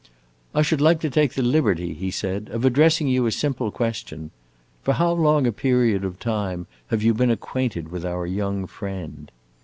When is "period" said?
5.51-6.03